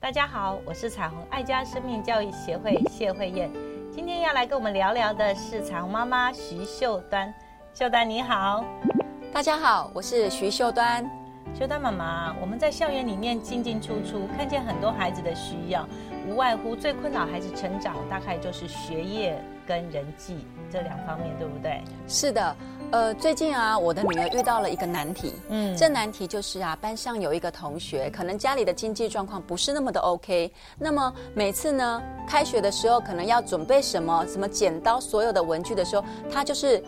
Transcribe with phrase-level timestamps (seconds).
[0.00, 3.50] 大家好，我是彩虹爱家生命教育协会谢慧燕。
[3.92, 7.32] 今天要来跟我们聊聊的是彩虹妈妈徐秀端。
[7.74, 8.64] 秀端你好，
[9.30, 11.04] 大家好，我是徐秀端。
[11.54, 15.86] 秀端妈妈，我们在校园里面进进出出，看见很多孩子的需要，
[16.26, 21.82] 无外乎最困扰孩子成长，大概就是学业跟人际这两方面，对不对？
[22.06, 22.56] 是的，
[22.90, 36.82] 呃，最近啊，我的女儿遇到了一个难题，嗯，这难题就是啊，班上有一个同学，可能家里的经济状况不是那么的 OK，那么每次呢，开学的时候可能要准备什么什么剪刀，所有的文具的时候，他就是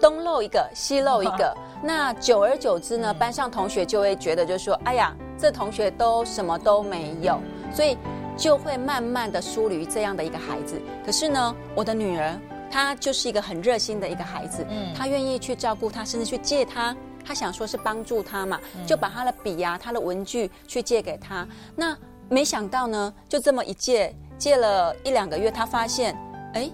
[0.00, 1.54] 东漏一个，西漏一个。
[1.82, 7.38] 那久而久之呢，班上同学就会觉得，就说：“哎呀，这同学都什么都没有。”
[7.70, 7.98] 所以
[8.34, 10.80] 就会慢慢的疏离这样的一个孩子。
[11.04, 12.34] 可是呢，我的女儿
[12.76, 21.48] 她就是一个很热心的一个孩子，嗯，他愿意去照顾他，甚至去借他，他想说是帮助他嘛，就把他的笔呀、他的文具去借给他。
[21.74, 21.96] 那
[22.28, 26.14] 没想到呢，就这么一借，借了一两个月，他发现，
[26.52, 26.70] 哎，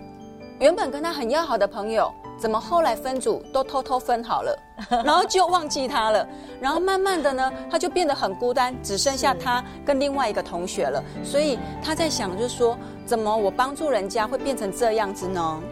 [0.59, 2.13] 原本跟他很要好的朋友。
[2.37, 4.59] 怎么后来分组都偷偷分好了，
[5.05, 6.27] 然后就忘记他了，
[6.61, 11.01] 然后慢慢的呢，他就变得很孤单，只剩下他跟另外一个同学了。
[11.23, 15.63] 所以他在想，就是说，怎么我帮助人家会变成这样子呢？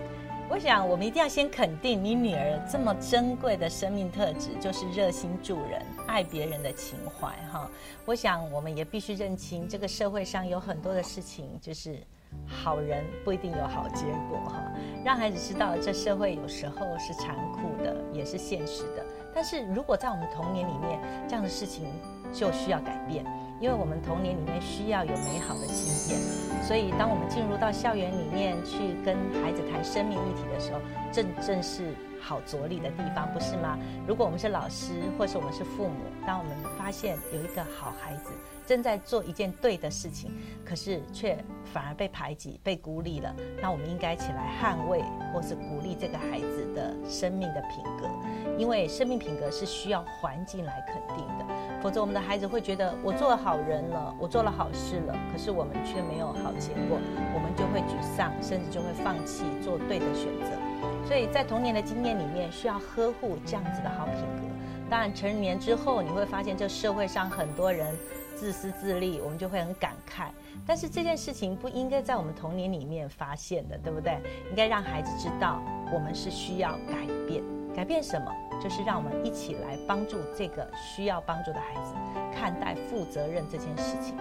[0.50, 7.70] 我想，我们一定要先肯定你女儿这么珍贵的生命特质，就是热心助人、爱别人的情怀哈。
[8.04, 12.00] 我想，我们也必须认清，这个社会上有很多的事情，就是。
[12.46, 14.62] 好人不一定有好结果哈，
[15.04, 19.04] 让孩子知道这社会有时候是残酷的，也是现实的。
[19.34, 21.86] 但是如果在我们童年里面，这样的事情
[22.32, 23.24] 就需要改变，
[23.60, 26.18] 因为我们童年里面需要有美好的经验。
[26.62, 30.80] 所以当我们进入到校园里面去跟孩子谈生命议题的时候，
[31.12, 33.78] 正正是好着力的地方，不是吗？
[34.06, 38.30] 如果我们是老师，或是我们是父母，当我们发现有一个好孩子。
[38.66, 40.30] 正在做一件对的事情，
[40.64, 41.36] 可是却
[41.72, 43.34] 反而被排挤、被孤立了。
[43.60, 45.02] 那我们应该起来捍卫，
[45.34, 48.08] 或是鼓励这个孩子的生命的品格，
[48.56, 51.44] 因为生命品格是需要环境来肯定的。
[51.82, 56.96] 否则，我们的孩子会觉得我做了好人了，我做了好事了，可是我们却没有好结果，
[57.34, 60.59] 我们就会沮丧，甚至就会放弃做对的选择。
[61.06, 64.48] 所以在童年的经验里面，需要呵护这样子的好品格。
[64.88, 67.96] 当然，成年之后，你会发现这社会上很多人。
[68.36, 70.28] 自私自利，我们就会很感慨。
[70.66, 74.18] 但是这件事情不应该在我们童年里面发现的，对不对？
[74.48, 75.60] 应该让孩子知道，
[75.92, 77.42] 我们是需要改变。
[77.76, 78.32] 改变什么？
[78.58, 81.92] 就是让我们一起来帮助这个需要帮助的孩子，
[82.34, 84.16] 看待负责任这件事情。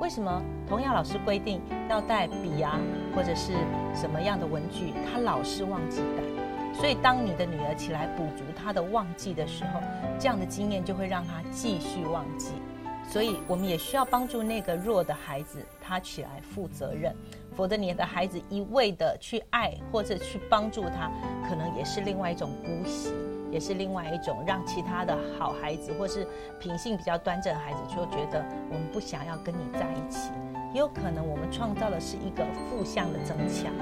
[0.00, 2.80] 为什么同样老师规定要带笔啊，
[3.14, 3.52] 或者是
[3.94, 6.22] 什么样的文具，他老是忘记带？
[6.72, 9.80] 所以当你的女儿起来补足她的忘记的时候，
[10.18, 12.52] 这样的经验就会让她继续忘记。
[13.06, 17.14] 所以，我们也需要帮助那个弱的孩子，他起来负责任。
[17.56, 21.10] 否则，你的孩子一味的去爱或者去帮助他，
[21.48, 23.12] 可能也是另外一种姑息，
[23.50, 26.26] 也是另外一种让其他的好孩子或是
[26.58, 30.30] 品性比较端正的孩子就觉得我们不想要跟你在一起。
[30.72, 33.72] 也有可能我们创造的是一个负向的增强。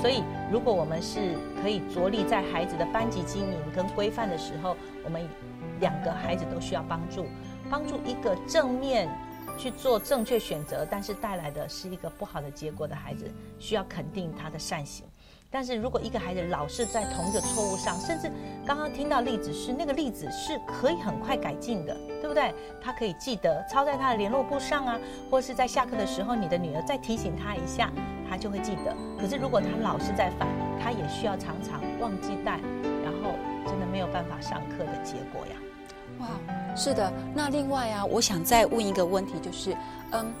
[0.00, 5.28] 所以，如果我们是可以着力在孩子的班级经营跟规范的时候，我们
[5.80, 7.26] 两个孩子都需要帮助。
[7.70, 9.08] 帮助一个正面
[9.58, 15.06] 去做正确选择，但是带来的是一个不好的结果的孩子，需要肯定他的善行。
[15.54, 18.28] 但是如果一个孩子老是在同一个错误上，甚至
[18.66, 22.52] 刚刚听到例子是那个例子是可以很快改进的，对不对？
[22.82, 24.98] 他可以记得抄在他的联络簿上啊，
[25.30, 27.88] 或是在下课的时候，你的女儿再提醒他一下，
[28.28, 28.92] 他就会记得。
[29.16, 30.48] 可是如果他老是在犯，
[30.82, 32.58] 他也需要常常忘记带，
[33.04, 33.30] 然后
[33.64, 35.54] 真的没有办法上课的结果呀。
[36.18, 36.26] 哇，
[36.74, 37.12] 是的。
[37.32, 39.76] 那另外啊，我想再问一个问题，就是，
[40.10, 40.32] 嗯，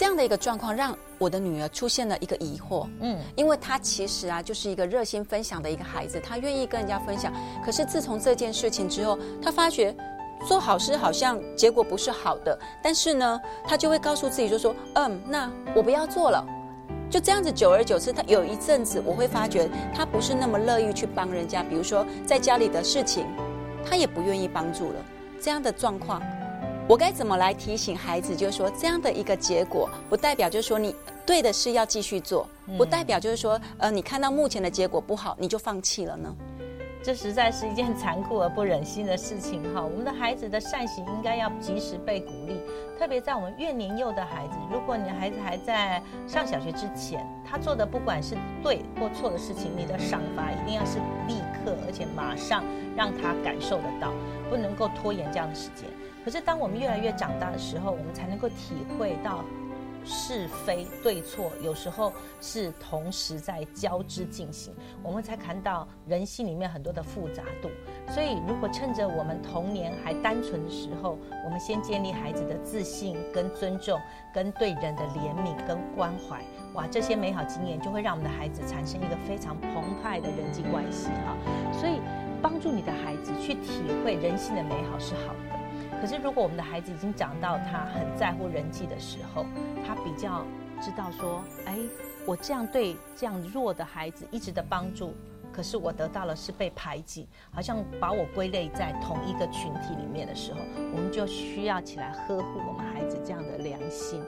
[0.00, 7.30] 这样的一个状况让我的女儿出现了一个疑惑，嗯，因为她其实啊就是一个热心分享的一个孩子，她愿意跟人家分享。
[7.62, 9.94] 可是自从这件事情之后，她发觉
[10.48, 13.38] 做好事好像结果不是好的，但是呢，
[13.68, 16.42] 她就会告诉自己就说，嗯，那我不要做了。
[17.10, 23.26] 就这样子，久而久之，她有一阵子我会发觉她不是那么乐意去帮人家，比如说在家里的事情。
[23.82, 25.04] 他也不愿意帮助了，
[25.40, 26.22] 这样的状况，
[26.90, 28.34] 我该怎么来提醒孩子？
[28.34, 30.92] 就是说，这样的一个结果，不代表就是说你
[31.24, 32.44] 对的事要继续做，
[32.76, 36.34] 不代表就是说，呃，你看到目前的结果不好，你就放弃了呢？
[37.00, 39.80] 这实在是一件残酷而不忍心的事情哈。
[39.80, 42.60] 我们的孩子的善行应该要及时被鼓励，
[42.98, 50.98] 特别在我们越年幼的孩子，如果你的孩子还在上小学之前，他做的不管是对或错的事情，你的赏罚一定要是
[51.28, 52.64] 立刻而且马上
[52.96, 54.12] 让他感受得到，
[54.50, 55.88] 不能够拖延这样的时间。
[56.24, 59.44] 可是当我们越来越长大的时候，我们才能够体会到。
[60.02, 64.72] 是非对错，有时候是同时在交织进行，
[65.02, 67.68] 我们才看到人性里面很多的复杂度。
[68.10, 74.00] 所以，如果趁着我们童年还单纯的时候，我们先建立孩子的自信、跟尊重、
[74.32, 81.36] 跟对人的怜悯、跟关怀，哇，这些美好经验就会让我们的孩子产生一个非常澎湃的人际关系哈。
[81.78, 82.00] 所以，
[82.40, 85.49] 帮助你的孩子去体会人性的美好是好的。
[86.00, 89.44] 可是，如果我们的孩子已经长到他很在乎人际的时候，
[89.86, 90.44] 他比较
[90.80, 91.76] 知道说，哎，
[92.26, 95.14] 我这样对这样弱的孩子一直的帮助，
[95.52, 100.60] 可是我得到了是被排挤，好像把我归类在同一个群体里面的时候，
[100.94, 104.22] 我们就需要起来呵护我们孩子这样的良心，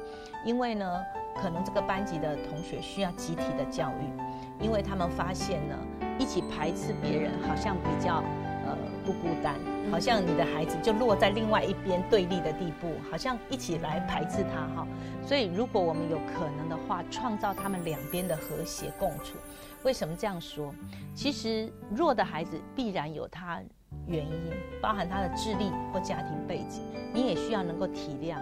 [0.44, 1.02] 因为呢，
[1.40, 5.78] 可能这个班级的同学需要集体的教育，因为他们发现呢，
[6.18, 8.22] 一起排斥别人好像比较。
[8.64, 9.56] 呃，不孤单，
[9.90, 14.86] 好像你的孩子就落在另外一边对立的地步，好像一起来排斥他哈。
[15.26, 19.36] 所以，如果我们有可能的话，创造他们两边的和谐共处。
[19.82, 20.74] 为什么这样说？
[21.14, 23.60] 其实弱的孩子必然有他
[24.06, 26.82] 原因，包含他的智力或家庭背景，
[27.12, 28.36] 你也需要能够体谅。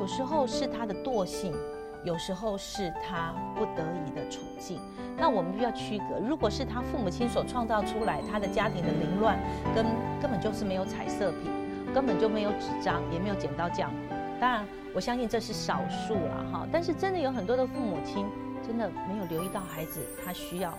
[0.00, 1.54] 有时候是他的惰性。
[2.04, 4.78] 有时候是他不得已的处境，
[5.18, 6.18] 那我们就要区隔。
[6.18, 9.38] 如果是他父母亲所创造出来，他的家庭的凌乱，
[9.74, 9.84] 跟
[10.20, 11.50] 根本就是没有彩色品，
[11.94, 13.88] 根本就没有纸张，也没有剪刀浆。
[14.38, 16.66] 当然，我相信这是少数了哈。
[16.70, 18.26] 但是真的有很多的父母亲，
[18.66, 20.76] 真的没有留意到孩子他需要。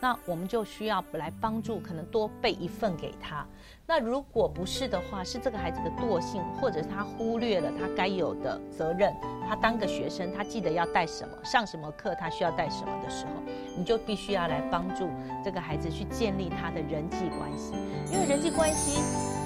[0.00, 3.46] 那我们就需要来帮助，可能多备一份给他。
[3.86, 9.12] 那如果不是的话，是这个孩子的惰性，或者他忽略了他该有的责任。
[9.46, 13.32] 他当个学生，他记得要带什么，上什么课，他需要带什么的时候，
[13.76, 15.10] 你就必须要来帮助
[15.44, 17.74] 这个孩子去建立他的人际关系。
[18.10, 19.02] 因为人际关系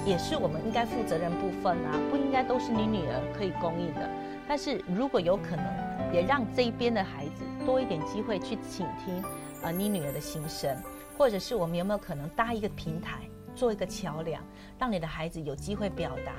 [0.09, 4.09] 也是我们应该负责任部分啊，不应该都是你女儿可以供应的。
[4.47, 9.23] 但是如果有可能，也让这一边的孩子多一点机会去倾听。
[9.65, 10.77] 呃，你女儿的心声，
[11.17, 13.21] 或者是我们有没有可能搭一个平台，
[13.55, 14.39] 做一个桥梁，
[14.77, 16.33] 让你的孩子有机会表达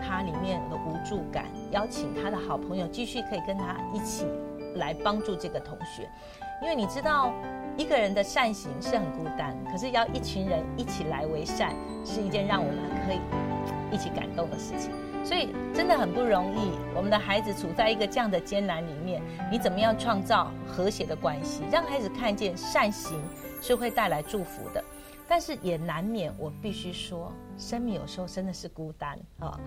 [0.00, 4.24] 他里面的无助感，邀请他的好朋友继续可以跟他一起
[4.76, 6.08] 来帮助这个同学，
[6.62, 7.34] 因为你知道，
[7.76, 13.20] 一个人的善行是很孤单，可是要一群人一起来为善，是一件让我们可以
[13.94, 14.90] 一起感动的事情。
[15.22, 23.20] 所以真的很不容易，我们的孩子处在一个这样的艰难里面，你怎么样创造和谐的关系，让孩子看见善行
[23.62, 24.82] 是会带来祝福的？
[25.28, 29.60] 但是也难免，我必须说，生命有时候真的是孤单啊。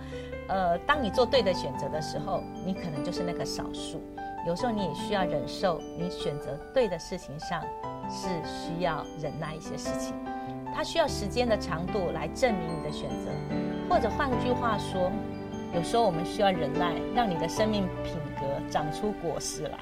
[0.48, 3.98] 呃，当你做对的选择的时候，你可能就是那个少数；
[4.46, 7.62] 有时候你也需要忍受，你选择对的事情上
[8.10, 10.14] 是需要忍耐一些事情，
[10.74, 13.30] 它需要时间的长度来证明你的选择，
[13.88, 15.10] 或者换句话说。
[15.74, 19.78] 有时候我们需要忍耐，让你的生命品格长出果实来。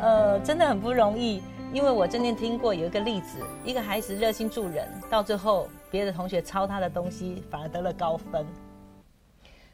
[0.00, 1.42] 呃，真的很不容易，
[1.72, 8.46] 因为我真正听过有一个例子，一个孩子热心助人，到最后别的同学抄他的东西，反而得了高分。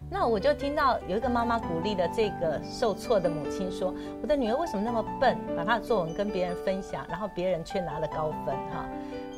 [0.09, 3.93] 那我就听到有一个妈妈鼓励了这个受挫的母亲说
[4.23, 8.87] ：“我的女儿为什么那么笨，把她的作文跟别人分享，然后别人却拿了高分？”哈，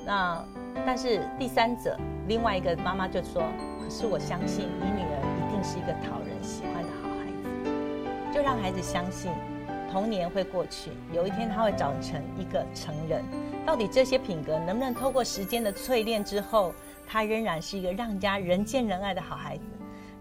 [0.04, 0.44] 那
[0.84, 3.42] 但是第三者另外一个妈妈就说
[3.82, 5.07] ：“可是我相信你女
[8.48, 9.30] 让孩子相信，
[9.92, 13.22] 童年会过去，有一天他会长成一个成人。
[13.66, 16.72] 到底这些品格能不能透过时间的淬炼之后，
[17.06, 19.64] 他仍然是一个让家人见人爱的好孩子？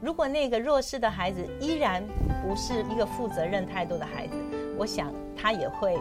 [0.02, 2.04] 如果那个弱势的孩子依然
[2.44, 4.36] 不是一个负责任态度的孩子，
[4.78, 5.98] 我想他也会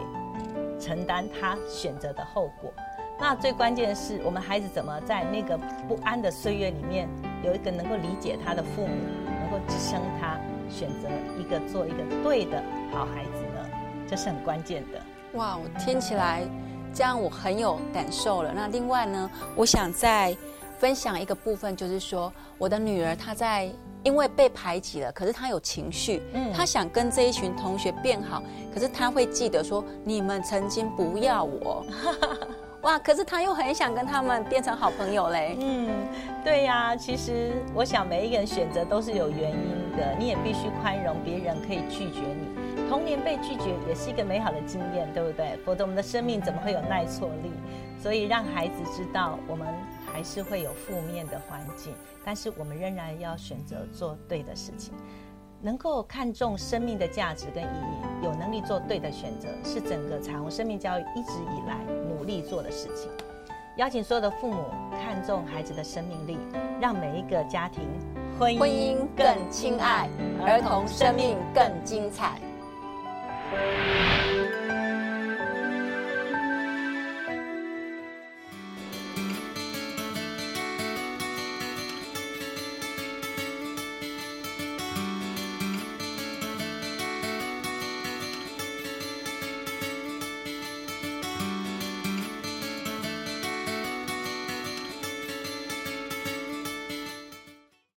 [0.77, 2.73] 承担他选择的后果。
[3.17, 5.57] 那最关键的是，我们孩子怎么在那个
[5.87, 7.07] 不安的岁月里面，
[7.41, 8.93] 有一个能够理解他的父母，
[9.23, 10.36] 能够支撑他
[10.69, 11.07] 选择
[11.39, 13.69] 一个做一个对的好孩子呢？
[14.09, 15.01] 这是很关键的。
[15.33, 16.43] 哇，我听起来
[16.93, 18.51] 这样我很有感受了。
[18.55, 20.35] 那另外呢，我想再
[20.79, 23.69] 分享一个部分，就是说我的女儿她在
[24.03, 28.41] 因为被排挤了，可是她有情绪，嗯，她想跟这一群同学变好，
[28.73, 31.85] 可是她会记得说你们曾经不要我。
[32.83, 32.97] 哇！
[32.99, 35.57] 可是他又很想跟他们变成好朋友嘞。
[35.59, 35.89] 嗯，
[36.47, 36.95] 对呀。
[36.95, 42.87] 其实我想每一个人选择都是有原因的，你也必须宽容别人可以拒绝你。
[42.87, 45.57] 童年被拒绝也是一个美好的经验，对不对？
[45.65, 47.51] 否则我们的生命怎么会有耐挫力？
[48.01, 49.67] 所以让孩子知道，我们
[50.05, 54.93] 还是会有负面的环境，但是我们仍然要选择做对的事情。
[55.59, 61.75] 能够看重生命的价值跟意义，有能力做对的选择，是整个彩虹生命教育一直以来
[62.07, 63.09] 努力做的事情。
[63.77, 66.35] 邀请所有的父母看重孩子的生命力，
[66.81, 67.83] 让每一个家庭
[68.39, 70.09] 婚姻更亲爱，
[70.41, 72.39] 儿童生命更精彩。